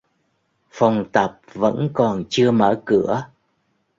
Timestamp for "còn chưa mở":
1.93-2.81